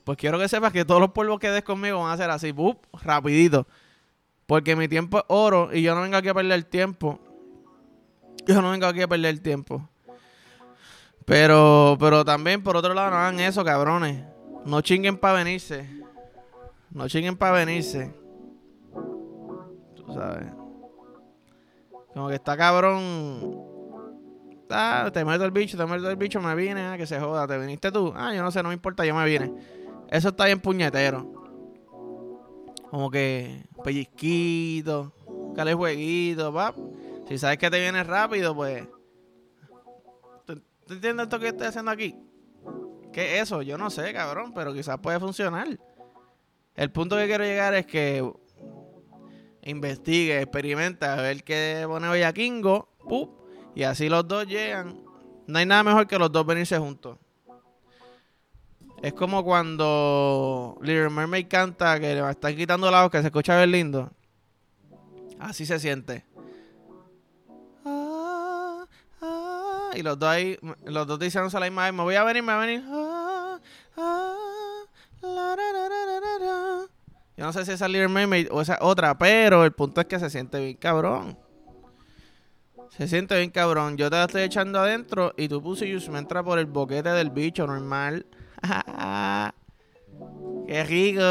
Pues 0.04 0.18
quiero 0.18 0.38
que 0.38 0.48
sepas 0.48 0.72
que 0.72 0.84
todos 0.84 1.00
los 1.00 1.10
polvos 1.12 1.40
que 1.40 1.50
des 1.50 1.64
conmigo 1.64 2.00
van 2.00 2.12
a 2.12 2.16
ser 2.16 2.30
así, 2.30 2.52
¡bup! 2.52 2.84
rapidito. 3.02 3.66
Porque 4.46 4.76
mi 4.76 4.88
tiempo 4.88 5.18
es 5.18 5.24
oro 5.28 5.70
y 5.72 5.82
yo 5.82 5.94
no 5.94 6.02
vengo 6.02 6.16
aquí 6.16 6.28
a 6.28 6.34
perder 6.34 6.64
tiempo. 6.64 7.18
Yo 8.46 8.60
no 8.60 8.70
vengo 8.70 8.86
aquí 8.86 9.02
a 9.02 9.08
perder 9.08 9.38
tiempo. 9.38 9.88
Pero, 11.24 11.96
pero 11.98 12.24
también, 12.24 12.62
por 12.62 12.76
otro 12.76 12.94
lado, 12.94 13.10
no 13.10 13.16
hagan 13.16 13.40
eso, 13.40 13.64
cabrones. 13.64 14.22
No 14.64 14.80
chinguen 14.80 15.16
para 15.16 15.38
venirse. 15.38 15.88
No 16.90 17.08
chinguen 17.08 17.36
para 17.36 17.52
venirse. 17.52 18.14
Tú 19.94 20.12
sabes. 20.12 20.46
Como 22.14 22.28
que 22.28 22.36
está 22.36 22.56
cabrón. 22.56 23.74
Ah, 24.70 25.10
te 25.12 25.24
meto 25.24 25.44
el 25.44 25.50
bicho, 25.50 25.76
te 25.76 25.86
meto 25.86 26.08
el 26.08 26.16
bicho, 26.16 26.40
me 26.40 26.54
vine, 26.54 26.80
ah, 26.80 26.96
que 26.96 27.06
se 27.06 27.20
joda, 27.20 27.46
te 27.46 27.58
viniste 27.58 27.92
tú. 27.92 28.12
Ah, 28.16 28.34
yo 28.34 28.42
no 28.42 28.50
sé, 28.50 28.62
no 28.62 28.70
me 28.70 28.74
importa, 28.74 29.04
yo 29.04 29.14
me 29.14 29.24
vine. 29.24 29.52
Eso 30.10 30.28
está 30.28 30.46
bien 30.46 30.60
puñetero. 30.60 31.32
Como 32.90 33.10
que 33.10 33.64
pellizquito, 33.84 35.12
cale 35.54 35.74
jueguito, 35.74 36.52
pap. 36.52 36.76
Si 37.28 37.38
sabes 37.38 37.58
que 37.58 37.70
te 37.70 37.80
viene 37.80 38.04
rápido, 38.04 38.54
pues. 38.54 38.86
¿Tú, 40.44 40.60
entiendes 40.88 41.24
esto 41.24 41.38
que 41.38 41.48
estoy 41.48 41.66
haciendo 41.66 41.90
aquí? 41.90 42.14
¿Qué 43.12 43.36
es 43.36 43.42
eso? 43.44 43.62
Yo 43.62 43.76
no 43.78 43.90
sé, 43.90 44.12
cabrón, 44.12 44.52
pero 44.54 44.72
quizás 44.72 44.98
puede 44.98 45.18
funcionar. 45.18 45.68
El 46.74 46.92
punto 46.92 47.16
que 47.16 47.26
quiero 47.26 47.44
llegar 47.44 47.74
es 47.74 47.86
que 47.86 48.30
investigue, 49.62 50.40
experimenta, 50.40 51.14
a 51.14 51.22
ver 51.22 51.42
qué 51.42 51.84
pone 51.86 52.08
Bellaquingo, 52.08 52.88
¡pup! 53.08 53.46
y 53.74 53.82
así 53.82 54.08
los 54.08 54.26
dos 54.28 54.46
llegan. 54.46 55.00
No 55.46 55.58
hay 55.58 55.66
nada 55.66 55.82
mejor 55.82 56.06
que 56.06 56.18
los 56.18 56.30
dos 56.30 56.46
venirse 56.46 56.78
juntos. 56.78 57.18
Es 59.02 59.12
como 59.12 59.44
cuando 59.44 60.78
Little 60.80 61.10
Mermaid 61.10 61.46
canta 61.48 61.98
que 62.00 62.14
le 62.14 62.30
están 62.30 62.56
quitando 62.56 62.90
la 62.90 63.02
voz, 63.02 63.10
que 63.10 63.20
se 63.20 63.26
escucha 63.26 63.56
bien 63.56 63.72
lindo. 63.72 64.10
Así 65.38 65.66
se 65.66 65.78
siente. 65.78 66.24
Y 69.96 70.02
los 70.02 70.18
dos 70.18 70.28
ahí, 70.28 70.58
los 70.84 71.06
dos 71.06 71.18
dicen 71.18 71.44
a 71.44 71.60
la 71.60 71.66
misma 71.66 71.84
vez, 71.84 71.94
me 71.94 72.02
voy 72.02 72.14
a 72.14 72.24
venir, 72.24 72.42
me 72.42 72.54
voy 72.54 72.62
a 72.62 72.66
venir. 72.66 72.84
Ah, 73.96 74.34
Yo 77.36 77.44
no 77.44 77.52
sé 77.52 77.64
si 77.64 77.72
esa 77.72 77.88
Little 77.88 78.08
Mermaid 78.08 78.48
o 78.50 78.60
esa 78.60 78.78
otra, 78.80 79.16
pero 79.16 79.64
el 79.64 79.72
punto 79.72 80.00
es 80.00 80.06
que 80.06 80.18
se 80.18 80.30
siente 80.30 80.58
bien 80.58 80.76
cabrón. 80.76 81.38
Se 82.90 83.08
siente 83.08 83.36
bien 83.36 83.50
cabrón. 83.50 83.96
Yo 83.96 84.08
te 84.10 84.16
la 84.16 84.24
estoy 84.24 84.42
echando 84.42 84.78
adentro 84.80 85.32
y 85.36 85.48
tu 85.48 85.62
pussy 85.62 85.98
me 86.10 86.18
entra 86.18 86.42
por 86.42 86.58
el 86.58 86.66
boquete 86.66 87.10
del 87.10 87.30
bicho 87.30 87.66
normal. 87.66 88.26
¡Qué 90.66 90.84
rico! 90.84 91.22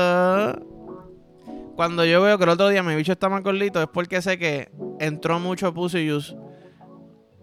Cuando 1.76 2.06
yo 2.06 2.22
veo 2.22 2.38
que 2.38 2.44
el 2.44 2.50
otro 2.52 2.70
día 2.70 2.84
mi 2.84 2.96
bicho 2.96 3.12
está 3.12 3.30
más 3.30 3.44
gordito 3.44 3.82
es 3.82 3.88
porque 3.88 4.22
sé 4.22 4.38
que 4.38 4.72
entró 5.00 5.40
mucho 5.40 5.74
pussy 5.74 6.10
juice 6.10 6.36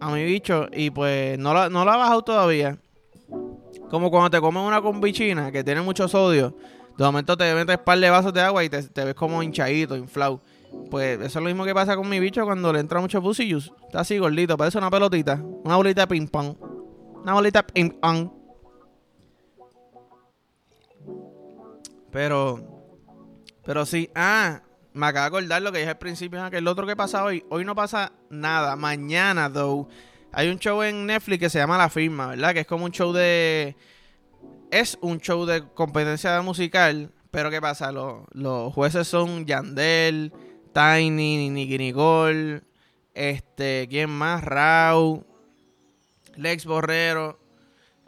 a 0.02 0.10
mi 0.10 0.24
bicho 0.24 0.66
y 0.72 0.90
pues 0.90 1.38
no 1.38 1.54
la, 1.54 1.68
no 1.68 1.84
la 1.84 1.94
ha 1.94 1.96
bajado 1.96 2.22
todavía. 2.22 2.76
Como 3.88 4.10
cuando 4.10 4.30
te 4.30 4.40
comes 4.40 4.62
una 4.64 4.82
combichina 4.82 5.52
que 5.52 5.62
tiene 5.62 5.80
mucho 5.80 6.08
sodio, 6.08 6.56
de 6.98 7.04
momento 7.04 7.36
te 7.36 7.54
metes 7.54 7.78
par 7.78 7.98
de 8.00 8.10
vasos 8.10 8.32
de 8.32 8.40
agua 8.40 8.64
y 8.64 8.68
te, 8.68 9.04
ves 9.04 9.14
como 9.14 9.42
hinchadito, 9.42 9.96
inflado. 9.96 10.40
Pues 10.90 11.20
eso 11.20 11.26
es 11.26 11.34
lo 11.36 11.42
mismo 11.42 11.64
que 11.64 11.72
pasa 11.72 11.94
con 11.94 12.08
mi 12.08 12.18
bicho 12.18 12.44
cuando 12.44 12.72
le 12.72 12.80
entra 12.80 13.00
mucho 13.00 13.22
pussy 13.22 13.52
juice. 13.52 13.70
Está 13.86 14.00
así 14.00 14.18
gordito, 14.18 14.56
parece 14.56 14.78
una 14.78 14.90
pelotita, 14.90 15.40
una 15.62 15.76
bolita 15.76 16.00
de 16.00 16.06
ping 16.08 16.26
pong. 16.26 16.56
Una 17.22 17.34
bolita 17.34 17.62
de 17.62 17.72
ping 17.72 17.90
pong. 18.00 18.28
Pero, 22.10 22.90
pero 23.64 23.86
sí, 23.86 24.10
ah, 24.16 24.62
me 24.94 25.06
acaba 25.06 25.30
de 25.30 25.36
acordar 25.36 25.62
lo 25.62 25.72
que 25.72 25.78
dije 25.78 25.90
al 25.90 25.98
principio, 25.98 26.50
que 26.50 26.58
el 26.58 26.68
otro 26.68 26.86
que 26.86 26.96
pasa 26.96 27.24
hoy, 27.24 27.44
hoy 27.48 27.64
no 27.64 27.74
pasa 27.74 28.12
nada. 28.30 28.76
Mañana, 28.76 29.50
though, 29.50 29.88
hay 30.32 30.48
un 30.48 30.58
show 30.58 30.82
en 30.82 31.06
Netflix 31.06 31.40
que 31.40 31.50
se 31.50 31.58
llama 31.58 31.78
La 31.78 31.88
Firma, 31.88 32.28
¿verdad? 32.28 32.54
Que 32.54 32.60
es 32.60 32.66
como 32.66 32.84
un 32.84 32.92
show 32.92 33.12
de... 33.12 33.76
Es 34.70 34.98
un 35.02 35.18
show 35.18 35.44
de 35.44 35.64
competencia 35.74 36.40
musical, 36.40 37.10
pero 37.30 37.50
¿qué 37.50 37.60
pasa? 37.60 37.92
Los, 37.92 38.22
los 38.32 38.72
jueces 38.72 39.06
son 39.06 39.44
Yandel, 39.44 40.32
Tiny, 40.72 41.50
Nicky 41.50 41.76
Nicole, 41.76 42.62
este, 43.14 43.86
¿quién 43.90 44.08
más? 44.08 44.42
Rau, 44.42 45.26
Lex 46.36 46.64
Borrero, 46.64 47.38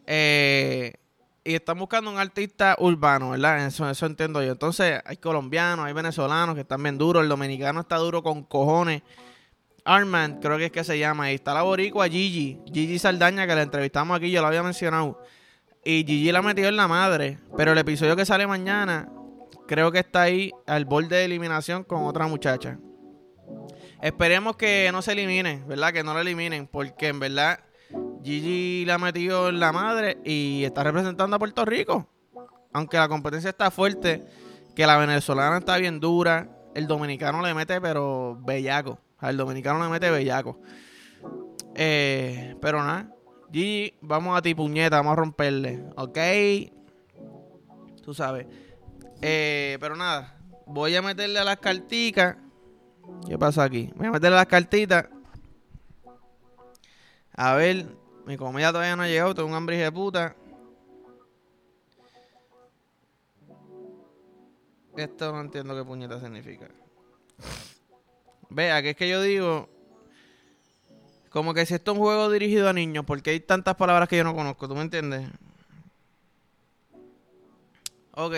eh, 0.06 0.94
y 1.44 1.54
están 1.54 1.78
buscando 1.78 2.10
un 2.10 2.18
artista 2.18 2.74
urbano, 2.78 3.30
¿verdad? 3.30 3.66
Eso, 3.66 3.88
eso 3.88 4.06
entiendo 4.06 4.42
yo. 4.42 4.52
Entonces, 4.52 5.00
hay 5.04 5.18
colombianos, 5.18 5.84
hay 5.84 5.92
venezolanos 5.92 6.54
que 6.54 6.62
están 6.62 6.82
bien 6.82 6.96
duros. 6.96 7.22
El 7.22 7.28
dominicano 7.28 7.80
está 7.80 7.96
duro 7.96 8.22
con 8.22 8.44
cojones. 8.44 9.02
Armand, 9.84 10.40
creo 10.40 10.56
que 10.56 10.66
es 10.66 10.72
que 10.72 10.82
se 10.84 10.98
llama. 10.98 11.30
Y 11.30 11.34
está 11.34 11.52
la 11.52 11.60
boricua 11.60 12.08
Gigi. 12.08 12.58
Gigi 12.72 12.98
Saldaña, 12.98 13.46
que 13.46 13.54
la 13.54 13.60
entrevistamos 13.60 14.16
aquí, 14.16 14.30
yo 14.30 14.40
lo 14.40 14.46
había 14.46 14.62
mencionado. 14.62 15.20
Y 15.84 16.04
Gigi 16.06 16.32
la 16.32 16.40
metió 16.40 16.66
en 16.66 16.76
la 16.76 16.88
madre. 16.88 17.38
Pero 17.58 17.72
el 17.72 17.78
episodio 17.78 18.16
que 18.16 18.24
sale 18.24 18.46
mañana, 18.46 19.10
creo 19.68 19.92
que 19.92 19.98
está 19.98 20.22
ahí 20.22 20.50
al 20.66 20.86
borde 20.86 21.16
de 21.16 21.26
eliminación 21.26 21.84
con 21.84 22.04
otra 22.04 22.26
muchacha. 22.26 22.78
Esperemos 24.00 24.56
que 24.56 24.88
no 24.92 25.02
se 25.02 25.12
elimine, 25.12 25.62
¿verdad? 25.66 25.92
Que 25.92 26.02
no 26.02 26.14
la 26.14 26.22
eliminen. 26.22 26.66
Porque 26.66 27.08
en 27.08 27.20
verdad 27.20 27.60
Gigi 28.24 28.86
la 28.86 28.96
metió 28.96 29.50
en 29.50 29.60
la 29.60 29.70
madre 29.70 30.18
y 30.24 30.64
está 30.64 30.82
representando 30.82 31.36
a 31.36 31.38
Puerto 31.38 31.64
Rico. 31.66 32.08
Aunque 32.72 32.96
la 32.96 33.06
competencia 33.06 33.50
está 33.50 33.70
fuerte, 33.70 34.24
que 34.74 34.86
la 34.86 34.96
venezolana 34.96 35.58
está 35.58 35.76
bien 35.76 36.00
dura, 36.00 36.48
el 36.74 36.86
dominicano 36.86 37.42
le 37.42 37.52
mete 37.52 37.80
pero 37.82 38.38
bellaco. 38.40 38.98
El 39.20 39.36
dominicano 39.36 39.82
le 39.84 39.90
mete 39.90 40.10
bellaco. 40.10 40.58
Eh, 41.74 42.56
pero 42.62 42.82
nada, 42.82 43.14
Gigi, 43.52 43.94
vamos 44.00 44.38
a 44.38 44.42
ti 44.42 44.54
puñeta, 44.54 44.96
vamos 44.96 45.12
a 45.12 45.16
romperle, 45.16 45.84
¿ok? 45.96 46.18
Tú 48.02 48.14
sabes. 48.14 48.46
Eh, 49.20 49.76
pero 49.80 49.96
nada, 49.96 50.38
voy 50.66 50.96
a 50.96 51.02
meterle 51.02 51.38
a 51.40 51.44
las 51.44 51.58
cartitas. 51.58 52.36
¿Qué 53.28 53.38
pasa 53.38 53.64
aquí? 53.64 53.90
Voy 53.96 54.06
a 54.06 54.12
meterle 54.12 54.36
a 54.36 54.40
las 54.40 54.46
cartitas. 54.46 55.08
A 57.36 57.54
ver, 57.54 57.86
mi 58.26 58.36
comida 58.36 58.72
todavía 58.72 58.96
no 58.96 59.02
ha 59.02 59.08
llegado, 59.08 59.34
tengo 59.34 59.48
un 59.48 59.54
hambre 59.54 59.76
de 59.76 59.92
puta. 59.92 60.34
Esto 64.96 65.32
no 65.32 65.40
entiendo 65.40 65.74
qué 65.74 65.84
puñeta 65.84 66.20
significa. 66.20 66.68
Vea, 68.48 68.80
que 68.82 68.90
es 68.90 68.96
que 68.96 69.08
yo 69.08 69.20
digo. 69.20 69.68
Como 71.30 71.52
que 71.52 71.66
si 71.66 71.74
esto 71.74 71.90
es 71.90 71.98
un 71.98 72.04
juego 72.04 72.30
dirigido 72.30 72.68
a 72.68 72.72
niños, 72.72 73.04
porque 73.04 73.30
hay 73.30 73.40
tantas 73.40 73.74
palabras 73.74 74.08
que 74.08 74.16
yo 74.16 74.22
no 74.22 74.36
conozco, 74.36 74.68
¿tú 74.68 74.76
me 74.76 74.82
entiendes? 74.82 75.28
Ok. 78.12 78.34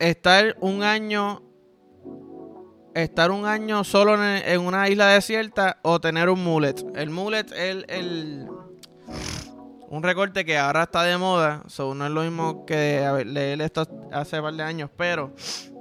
Estar 0.00 0.56
un 0.60 0.82
año 0.82 1.40
estar 3.02 3.30
un 3.30 3.44
año 3.44 3.84
solo 3.84 4.16
en, 4.24 4.60
una 4.60 4.88
isla 4.88 5.08
desierta 5.08 5.78
o 5.82 6.00
tener 6.00 6.30
un 6.30 6.42
mullet. 6.42 6.76
El 6.94 7.10
mullet 7.10 7.52
es 7.52 7.84
el, 7.88 8.48
un 9.88 10.02
recorte 10.02 10.44
que 10.44 10.56
ahora 10.56 10.84
está 10.84 11.02
de 11.02 11.18
moda. 11.18 11.62
So, 11.66 11.94
no 11.94 12.06
es 12.06 12.12
lo 12.12 12.22
mismo 12.22 12.64
que 12.64 13.22
leer 13.26 13.60
esto 13.60 13.86
hace 14.12 14.40
par 14.40 14.54
de 14.54 14.62
años. 14.62 14.90
Pero 14.96 15.34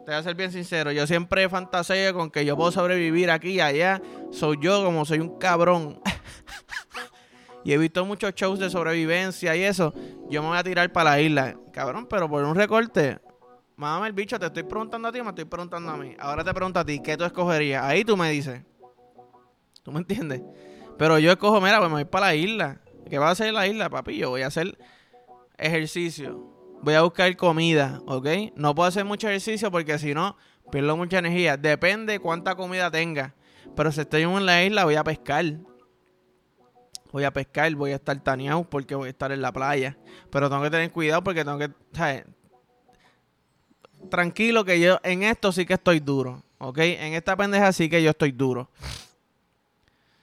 te 0.06 0.12
voy 0.12 0.16
a 0.16 0.24
ser 0.24 0.36
bien 0.36 0.52
sincero. 0.52 0.92
Yo 0.92 1.08
siempre 1.08 1.48
fantaseo 1.48 2.14
con 2.14 2.30
que 2.30 2.44
yo 2.44 2.58
puedo 2.58 2.72
sobrevivir 2.72 3.32
aquí 3.32 3.52
y 3.52 3.60
allá. 3.62 4.02
Soy 4.32 4.58
yo 4.60 4.84
como 4.84 5.06
soy 5.06 5.20
un 5.20 5.40
cabrón. 5.40 6.02
y 7.64 7.72
he 7.72 7.78
visto 7.78 8.06
muchos 8.06 8.36
shows 8.36 8.60
de 8.60 8.70
sobrevivencia 8.70 9.56
y 9.56 9.64
eso. 9.64 9.94
Yo 10.30 10.42
me 10.44 10.50
voy 10.50 10.58
a 10.58 10.64
tirar 10.64 10.92
para 10.92 11.12
la 11.12 11.22
isla. 11.22 11.56
Cabrón, 11.72 12.08
pero 12.10 12.30
por 12.30 12.44
un 12.44 12.56
recorte 12.56 13.20
Mamá, 13.78 14.08
el 14.08 14.14
bicho, 14.14 14.40
te 14.40 14.46
estoy 14.46 14.64
preguntando 14.64 15.10
a 15.10 15.12
ti 15.12 15.22
me 15.22 15.30
estoy 15.30 15.46
preguntando 15.46 15.92
a 15.92 15.98
mí. 15.98 16.16
Ahora 16.18 16.44
te 16.44 16.54
pregunto 16.54 16.80
a 16.80 16.86
ti, 16.86 17.02
¿qué 17.02 17.18
tú 17.18 17.26
escogerías? 17.26 17.84
Ahí 17.84 18.06
tú 18.06 18.16
me 18.16 18.32
dices. 18.32 18.62
¿Tú 19.84 19.92
me 19.92 20.00
entiendes? 20.00 20.42
Pero 20.98 21.20
yo 21.20 21.32
escojo, 21.32 21.60
mira, 21.60 21.80
pues 21.80 21.90
me 21.90 21.96
voy 21.96 22.06
para 22.06 22.28
la 22.28 22.36
isla. 22.36 22.82
¿Qué 23.10 23.18
va 23.18 23.28
a 23.28 23.32
hacer 23.32 23.54
la 23.54 23.68
isla, 23.68 23.90
papi? 23.90 24.18
Yo 24.18 24.30
voy 24.30 24.44
a 24.44 24.48
hacer 24.48 24.78
ejercicio. 25.58 26.56
Voy 26.82 26.94
a 26.94 27.02
buscar 27.02 27.36
comida, 27.36 28.02
¿ok? 28.08 28.28
No 28.56 28.74
puedo 28.74 28.88
hacer 28.88 29.04
mucho 29.04 29.28
ejercicio 29.28 29.70
porque 29.72 30.00
si 30.00 30.14
no, 30.14 30.38
pierdo 30.72 30.96
mucha 30.96 31.20
energía. 31.20 31.58
Depende 31.58 32.20
cuánta 32.20 32.56
comida 32.56 32.90
tenga. 32.90 33.36
Pero 33.76 33.92
si 33.92 34.02
estoy 34.02 34.24
en 34.24 34.46
la 34.46 34.64
isla, 34.64 34.86
voy 34.86 34.96
a 34.96 35.04
pescar. 35.04 35.46
Voy 37.12 37.24
a 37.24 37.32
pescar, 37.32 37.74
voy 37.76 37.92
a 37.92 37.96
estar 37.96 38.18
taneado 38.24 38.64
porque 38.70 38.96
voy 38.96 39.08
a 39.08 39.10
estar 39.12 39.32
en 39.32 39.42
la 39.42 39.52
playa. 39.52 39.98
Pero 40.30 40.50
tengo 40.50 40.64
que 40.64 40.70
tener 40.70 40.92
cuidado 40.92 41.24
porque 41.24 41.44
tengo 41.44 41.58
que, 41.58 41.70
¿sabes? 41.92 42.26
Tranquilo 44.10 44.66
que 44.66 44.80
yo 44.80 45.00
en 45.04 45.24
esto 45.24 45.52
sí 45.52 45.66
que 45.66 45.76
estoy 45.76 46.00
duro. 46.00 46.42
¿Ok? 46.58 46.80
En 46.80 47.14
esta 47.14 47.36
pendeja 47.36 47.72
sí 47.74 47.90
que 47.90 48.02
yo 48.02 48.12
estoy 48.12 48.32
duro. 48.32 48.70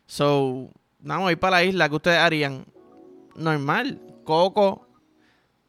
So, 0.06 0.70
vamos 0.98 1.28
a 1.28 1.32
ir 1.32 1.38
para 1.38 1.56
la 1.56 1.64
isla. 1.64 1.88
que 1.88 1.94
ustedes 1.94 2.18
harían? 2.18 2.64
Normal. 3.34 4.00
Coco. 4.24 4.86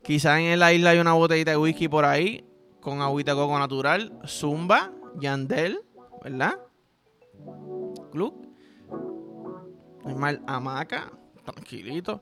Quizá 0.04 0.40
en 0.40 0.60
la 0.60 0.74
isla 0.74 0.92
hay 0.92 1.00
una 1.00 1.14
botellita 1.14 1.52
de 1.52 1.58
whisky 1.58 1.88
por 1.88 2.06
ahí. 2.06 2.46
Con 2.80 3.02
agüita 3.02 3.32
de 3.32 3.38
coco 3.38 3.58
natural. 3.58 4.12
Zumba. 4.28 4.92
Yandel. 5.20 5.80
¿Verdad? 6.24 6.60
Club. 8.12 8.48
Normal. 10.04 10.42
Hamaca. 10.48 11.12
Tranquilito. 11.46 12.22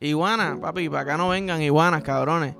Iguana, 0.00 0.58
papi, 0.60 0.88
para 0.88 1.02
acá 1.02 1.16
no 1.16 1.28
vengan 1.28 1.62
iguanas, 1.62 2.02
cabrones. 2.02 2.56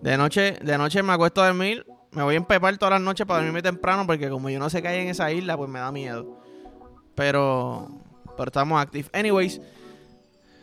De 0.00 0.16
noche, 0.16 0.58
de 0.62 0.78
noche 0.78 1.02
me 1.02 1.12
acuesto 1.12 1.42
a 1.42 1.46
dormir 1.46 1.84
Me 2.14 2.22
voy 2.22 2.34
a 2.34 2.38
empepar 2.38 2.76
todas 2.78 2.92
las 2.92 3.00
noches 3.00 3.26
para 3.26 3.38
dormirme 3.40 3.60
temprano 3.60 4.06
porque 4.06 4.28
como 4.28 4.48
yo 4.48 4.58
no 4.58 4.70
sé 4.70 4.80
qué 4.80 4.88
hay 4.88 5.00
en 5.00 5.08
esa 5.08 5.32
isla, 5.32 5.56
pues 5.56 5.68
me 5.68 5.80
da 5.80 5.90
miedo. 5.90 6.40
Pero, 7.14 7.88
pero 8.36 8.48
estamos 8.48 8.80
activos. 8.80 9.10
Anyways, 9.12 9.60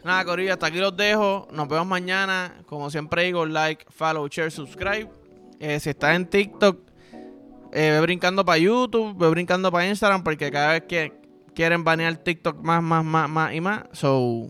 nada, 0.03 0.24
Corillo, 0.24 0.53
hasta 0.53 0.67
aquí 0.67 0.77
los 0.77 0.96
dejo. 0.96 1.48
Nos 1.51 1.67
vemos 1.67 1.88
mañana. 1.88 2.55
Como 2.67 2.89
siempre 2.89 3.24
digo, 3.24 3.46
like, 3.46 3.86
follow, 3.89 4.27
share, 4.27 4.51
subscribe. 4.51 5.10
Eh, 5.60 5.79
si 5.79 5.89
estás 5.89 6.15
en 6.15 6.25
TikTok, 6.25 6.79
eh, 7.74 7.91
ve 7.91 8.01
brincando 8.01 8.46
para 8.46 8.58
YouTube, 8.58 9.17
ve 9.17 9.29
brincando 9.29 9.72
para 9.72 9.88
Instagram 9.88 10.24
porque 10.24 10.51
cada 10.51 10.74
vez 10.74 10.84
que 10.88 11.13
quieren 11.53 11.84
banear 11.84 12.15
TikTok 12.17 12.62
más, 12.62 12.81
más, 12.81 13.03
más, 13.03 13.29
más 13.29 13.53
y 13.53 13.62
más. 13.62 13.84
So, 13.91 14.48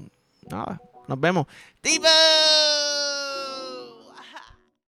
nada, 0.50 0.80
nos 1.08 1.20
vemos. 1.20 1.48
¡Tipo! 1.82 2.08